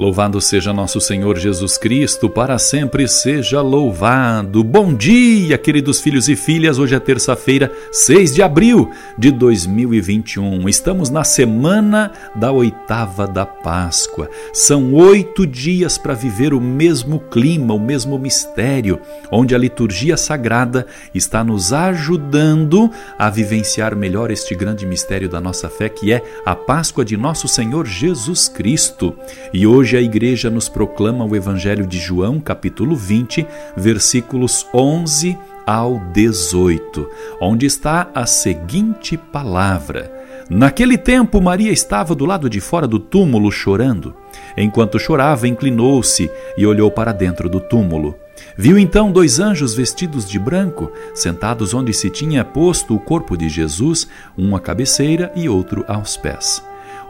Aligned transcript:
Louvado 0.00 0.40
seja 0.40 0.72
nosso 0.72 0.98
Senhor 0.98 1.36
Jesus 1.36 1.76
Cristo, 1.76 2.30
para 2.30 2.58
sempre 2.58 3.06
seja 3.06 3.60
louvado. 3.60 4.64
Bom 4.64 4.94
dia, 4.94 5.58
queridos 5.58 6.00
filhos 6.00 6.26
e 6.26 6.34
filhas. 6.34 6.78
Hoje 6.78 6.94
é 6.94 6.98
terça-feira, 6.98 7.70
6 7.92 8.34
de 8.34 8.42
abril 8.42 8.90
de 9.18 9.30
2021. 9.30 10.66
Estamos 10.70 11.10
na 11.10 11.22
semana 11.22 12.12
da 12.34 12.50
oitava 12.50 13.26
da 13.26 13.44
Páscoa. 13.44 14.30
São 14.54 14.94
oito 14.94 15.46
dias 15.46 15.98
para 15.98 16.14
viver 16.14 16.54
o 16.54 16.62
mesmo 16.62 17.20
clima, 17.20 17.74
o 17.74 17.78
mesmo 17.78 18.18
mistério, 18.18 18.98
onde 19.30 19.54
a 19.54 19.58
liturgia 19.58 20.16
sagrada 20.16 20.86
está 21.14 21.44
nos 21.44 21.74
ajudando 21.74 22.90
a 23.18 23.28
vivenciar 23.28 23.94
melhor 23.94 24.30
este 24.30 24.54
grande 24.54 24.86
mistério 24.86 25.28
da 25.28 25.42
nossa 25.42 25.68
fé, 25.68 25.90
que 25.90 26.10
é 26.10 26.22
a 26.46 26.56
Páscoa 26.56 27.04
de 27.04 27.18
nosso 27.18 27.46
Senhor 27.46 27.84
Jesus 27.84 28.48
Cristo. 28.48 29.14
E 29.52 29.66
hoje 29.66 29.89
Hoje 29.90 29.96
a 29.96 30.02
igreja 30.02 30.48
nos 30.48 30.68
proclama 30.68 31.24
o 31.24 31.34
Evangelho 31.34 31.84
de 31.84 31.98
João, 31.98 32.38
capítulo 32.38 32.94
20, 32.94 33.44
versículos 33.76 34.64
11 34.72 35.36
ao 35.66 35.98
18, 36.12 37.08
onde 37.40 37.66
está 37.66 38.08
a 38.14 38.24
seguinte 38.24 39.16
palavra: 39.16 40.08
Naquele 40.48 40.96
tempo, 40.96 41.40
Maria 41.40 41.72
estava 41.72 42.14
do 42.14 42.24
lado 42.24 42.48
de 42.48 42.60
fora 42.60 42.86
do 42.86 43.00
túmulo 43.00 43.50
chorando. 43.50 44.14
Enquanto 44.56 44.96
chorava, 44.96 45.48
inclinou-se 45.48 46.30
e 46.56 46.64
olhou 46.64 46.88
para 46.92 47.10
dentro 47.10 47.48
do 47.48 47.58
túmulo. 47.58 48.14
Viu 48.56 48.78
então 48.78 49.10
dois 49.10 49.40
anjos 49.40 49.74
vestidos 49.74 50.24
de 50.24 50.38
branco, 50.38 50.92
sentados 51.12 51.74
onde 51.74 51.92
se 51.92 52.08
tinha 52.10 52.44
posto 52.44 52.94
o 52.94 53.00
corpo 53.00 53.36
de 53.36 53.48
Jesus, 53.48 54.06
um 54.38 54.54
à 54.54 54.60
cabeceira 54.60 55.32
e 55.34 55.48
outro 55.48 55.84
aos 55.88 56.16
pés. 56.16 56.62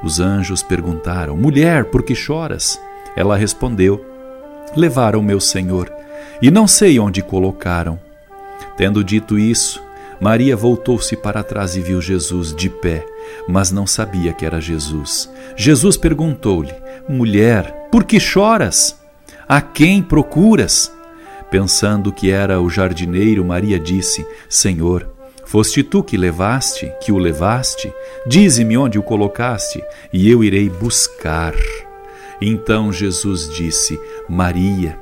Os 0.02 0.20
anjos 0.20 0.62
perguntaram: 0.62 1.36
Mulher, 1.36 1.86
por 1.86 2.02
que 2.02 2.14
choras? 2.14 2.80
Ela 3.16 3.36
respondeu: 3.36 4.04
Levaram 4.76 5.22
meu 5.22 5.40
Senhor, 5.40 5.92
e 6.40 6.50
não 6.50 6.66
sei 6.66 6.98
onde 6.98 7.22
colocaram. 7.22 7.98
Tendo 8.76 9.04
dito 9.04 9.38
isso, 9.38 9.82
Maria 10.20 10.56
voltou-se 10.56 11.16
para 11.16 11.42
trás 11.42 11.76
e 11.76 11.80
viu 11.80 12.00
Jesus 12.00 12.54
de 12.54 12.68
pé, 12.68 13.06
mas 13.48 13.70
não 13.70 13.86
sabia 13.86 14.32
que 14.32 14.44
era 14.44 14.60
Jesus. 14.60 15.30
Jesus 15.56 15.96
perguntou-lhe: 15.96 16.74
Mulher, 17.08 17.88
por 17.90 18.04
que 18.04 18.20
choras? 18.20 18.98
A 19.48 19.60
quem 19.60 20.02
procuras? 20.02 20.92
Pensando 21.50 22.12
que 22.12 22.30
era 22.30 22.60
o 22.60 22.70
jardineiro, 22.70 23.44
Maria 23.44 23.78
disse: 23.78 24.24
Senhor, 24.48 25.08
Foste 25.50 25.82
tu 25.82 26.00
que 26.00 26.16
levaste, 26.16 26.92
que 27.00 27.10
o 27.10 27.18
levaste? 27.18 27.92
Dize-me 28.24 28.78
onde 28.78 29.00
o 29.00 29.02
colocaste, 29.02 29.82
e 30.12 30.30
eu 30.30 30.44
irei 30.44 30.70
buscar. 30.70 31.52
Então 32.40 32.92
Jesus 32.92 33.52
disse: 33.52 33.98
Maria. 34.28 34.96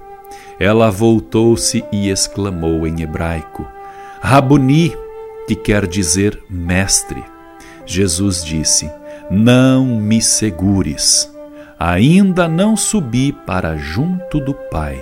Ela 0.58 0.91
voltou-se 0.91 1.84
e 1.92 2.08
exclamou 2.08 2.86
em 2.86 3.02
hebraico: 3.02 3.69
Rabuni, 4.22 4.96
que 5.46 5.54
quer 5.54 5.86
dizer 5.86 6.42
mestre. 6.48 7.22
Jesus 7.84 8.42
disse: 8.42 8.91
Não 9.30 9.84
me 9.84 10.22
segures. 10.22 11.30
Ainda 11.78 12.48
não 12.48 12.74
subi 12.74 13.34
para 13.46 13.76
junto 13.76 14.41
do 14.41 14.54
Pai, 14.54 14.98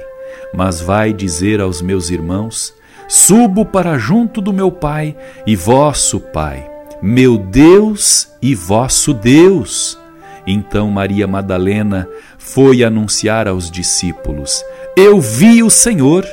mas 0.53 0.81
vai 0.81 1.13
dizer 1.13 1.61
aos 1.61 1.81
meus 1.81 2.11
irmãos: 2.11 2.75
Subo 3.09 3.65
para 3.65 3.99
junto 3.99 4.41
do 4.41 4.53
meu 4.53 4.71
Pai 4.71 5.17
e 5.47 5.55
vosso 5.55 6.19
Pai, 6.21 6.69
meu 7.01 7.39
Deus 7.39 8.29
e 8.43 8.55
vosso 8.55 9.15
Deus. 9.15 9.99
Então 10.47 10.91
Maria 10.91 11.27
Madalena 11.27 12.09
foi 12.39 12.83
anunciar 12.83 13.47
aos 13.49 13.71
discípulos: 13.71 14.65
Eu 14.97 15.21
vi 15.21 15.63
o 15.63 15.71
Senhor, 15.71 16.25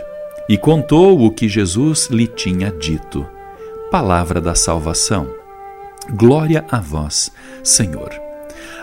e 0.47 0.57
contou 0.57 1.25
o 1.25 1.31
que 1.31 1.47
Jesus 1.47 2.07
lhe 2.09 2.27
tinha 2.27 2.71
dito. 2.71 3.25
Palavra 3.89 4.41
da 4.41 4.55
salvação. 4.55 5.27
Glória 6.09 6.65
a 6.69 6.79
vós, 6.79 7.31
Senhor. 7.63 8.11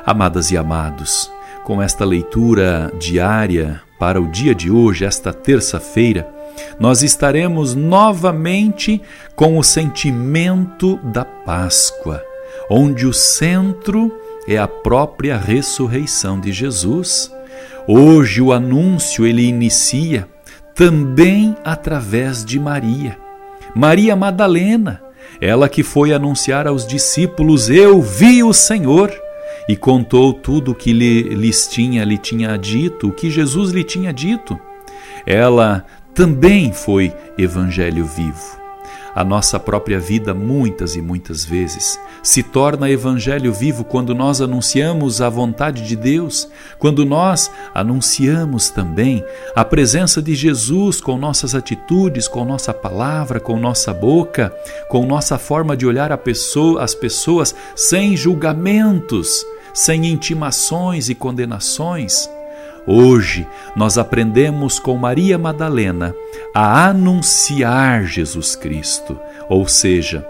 Amadas 0.06 0.50
e 0.50 0.56
amados, 0.56 1.30
com 1.64 1.82
esta 1.82 2.04
leitura 2.04 2.90
diária 2.98 3.82
para 3.98 4.20
o 4.20 4.28
dia 4.28 4.54
de 4.54 4.70
hoje, 4.70 5.04
esta 5.04 5.32
terça-feira, 5.32 6.26
nós 6.80 7.02
estaremos 7.02 7.74
novamente 7.74 9.02
com 9.36 9.58
o 9.58 9.62
sentimento 9.62 10.96
da 11.04 11.26
Páscoa, 11.26 12.24
onde 12.70 13.06
o 13.06 13.12
centro 13.12 14.10
é 14.48 14.56
a 14.56 14.66
própria 14.66 15.36
ressurreição 15.36 16.40
de 16.40 16.52
Jesus. 16.52 17.30
Hoje 17.86 18.40
o 18.40 18.50
anúncio 18.50 19.26
ele 19.26 19.42
inicia 19.42 20.26
também 20.74 21.54
através 21.62 22.42
de 22.42 22.58
Maria. 22.58 23.18
Maria 23.74 24.16
Madalena, 24.16 25.02
ela 25.38 25.68
que 25.68 25.82
foi 25.82 26.14
anunciar 26.14 26.66
aos 26.66 26.86
discípulos: 26.86 27.68
Eu 27.68 28.00
vi 28.00 28.42
o 28.42 28.54
Senhor, 28.54 29.12
e 29.68 29.76
contou 29.76 30.32
tudo 30.32 30.72
o 30.72 30.74
que 30.74 30.92
lhe, 30.92 31.22
lhes 31.22 31.68
tinha, 31.68 32.04
lhe 32.04 32.18
tinha 32.18 32.56
dito, 32.56 33.08
o 33.08 33.12
que 33.12 33.30
Jesus 33.30 33.70
lhe 33.70 33.84
tinha 33.84 34.12
dito. 34.12 34.58
Ela 35.26 35.84
também 36.14 36.72
foi 36.72 37.12
evangelho 37.38 38.04
vivo. 38.04 38.60
A 39.14 39.24
nossa 39.24 39.58
própria 39.58 39.98
vida, 39.98 40.32
muitas 40.32 40.94
e 40.94 41.02
muitas 41.02 41.44
vezes, 41.44 41.98
se 42.22 42.42
torna 42.42 42.88
evangelho 42.88 43.52
vivo 43.52 43.82
quando 43.82 44.14
nós 44.14 44.40
anunciamos 44.40 45.20
a 45.20 45.28
vontade 45.28 45.86
de 45.86 45.96
Deus, 45.96 46.48
quando 46.78 47.04
nós 47.04 47.50
anunciamos 47.74 48.70
também 48.70 49.24
a 49.54 49.64
presença 49.64 50.22
de 50.22 50.34
Jesus 50.34 51.00
com 51.00 51.16
nossas 51.16 51.54
atitudes, 51.56 52.28
com 52.28 52.44
nossa 52.44 52.72
palavra, 52.72 53.40
com 53.40 53.58
nossa 53.58 53.92
boca, 53.92 54.54
com 54.88 55.04
nossa 55.04 55.38
forma 55.38 55.76
de 55.76 55.86
olhar 55.86 56.16
pessoa, 56.16 56.82
as 56.84 56.94
pessoas 56.94 57.54
sem 57.74 58.16
julgamentos, 58.16 59.44
sem 59.74 60.06
intimações 60.06 61.08
e 61.08 61.14
condenações. 61.14 62.28
Hoje 62.86 63.46
nós 63.76 63.98
aprendemos 63.98 64.78
com 64.78 64.96
Maria 64.96 65.38
Madalena 65.38 66.14
a 66.54 66.88
anunciar 66.88 68.04
Jesus 68.04 68.56
Cristo, 68.56 69.18
ou 69.48 69.68
seja, 69.68 70.26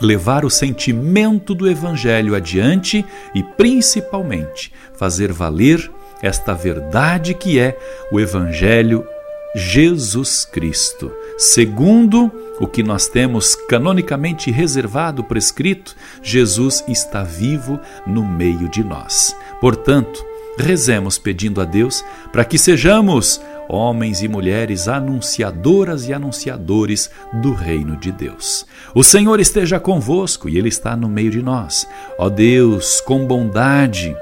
levar 0.00 0.44
o 0.44 0.50
sentimento 0.50 1.54
do 1.54 1.68
Evangelho 1.68 2.34
adiante 2.34 3.04
e, 3.34 3.42
principalmente, 3.42 4.72
fazer 4.94 5.32
valer 5.32 5.90
esta 6.22 6.54
verdade 6.54 7.34
que 7.34 7.58
é 7.58 7.78
o 8.10 8.18
Evangelho 8.18 9.06
Jesus 9.54 10.44
Cristo. 10.44 11.12
Segundo 11.38 12.30
o 12.58 12.66
que 12.66 12.82
nós 12.82 13.08
temos 13.08 13.54
canonicamente 13.54 14.50
reservado, 14.50 15.22
prescrito, 15.22 15.94
Jesus 16.22 16.84
está 16.88 17.22
vivo 17.22 17.78
no 18.06 18.24
meio 18.24 18.68
de 18.68 18.82
nós. 18.82 19.36
Portanto, 19.60 20.24
Rezemos 20.58 21.18
pedindo 21.18 21.60
a 21.60 21.64
Deus 21.64 22.04
para 22.32 22.44
que 22.44 22.58
sejamos 22.58 23.40
homens 23.68 24.22
e 24.22 24.28
mulheres 24.28 24.88
anunciadoras 24.88 26.06
e 26.06 26.12
anunciadores 26.12 27.10
do 27.42 27.52
reino 27.52 27.96
de 27.96 28.12
Deus. 28.12 28.66
O 28.94 29.02
Senhor 29.02 29.40
esteja 29.40 29.80
convosco 29.80 30.48
e 30.48 30.58
Ele 30.58 30.68
está 30.68 30.96
no 30.96 31.08
meio 31.08 31.30
de 31.30 31.42
nós. 31.42 31.88
Ó 32.18 32.28
Deus, 32.28 33.00
com 33.00 33.26
bondade, 33.26 34.14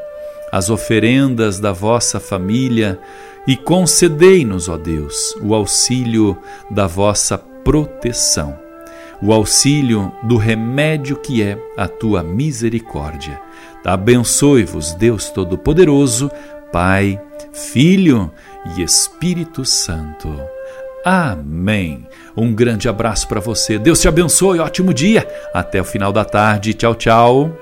as 0.50 0.70
oferendas 0.70 1.58
da 1.58 1.72
vossa 1.72 2.20
família 2.20 2.98
e 3.46 3.56
concedei-nos, 3.56 4.68
ó 4.68 4.76
Deus, 4.76 5.34
o 5.42 5.54
auxílio 5.54 6.38
da 6.70 6.86
vossa 6.86 7.36
proteção, 7.36 8.58
o 9.20 9.32
auxílio 9.32 10.12
do 10.22 10.36
remédio 10.36 11.16
que 11.16 11.42
é 11.42 11.58
a 11.76 11.88
tua 11.88 12.22
misericórdia 12.22 13.40
Abençoe-vos, 13.84 14.92
Deus 14.94 15.30
Todo-Poderoso, 15.30 16.30
Pai, 16.72 17.20
Filho 17.52 18.30
e 18.76 18.82
Espírito 18.82 19.64
Santo. 19.64 20.28
Amém. 21.04 22.06
Um 22.36 22.54
grande 22.54 22.88
abraço 22.88 23.26
para 23.26 23.40
você. 23.40 23.78
Deus 23.78 24.00
te 24.00 24.08
abençoe. 24.08 24.60
Ótimo 24.60 24.94
dia. 24.94 25.26
Até 25.52 25.80
o 25.80 25.84
final 25.84 26.12
da 26.12 26.24
tarde. 26.24 26.74
Tchau, 26.74 26.94
tchau. 26.94 27.61